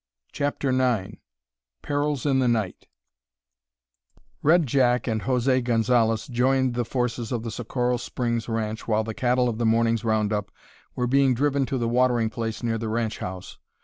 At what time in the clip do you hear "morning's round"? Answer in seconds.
9.67-10.33